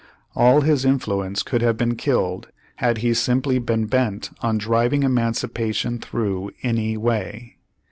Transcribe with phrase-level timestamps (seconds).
[0.35, 5.99] All his influence could have been killed had he simply been bent on driving emancipation
[5.99, 7.57] through any way.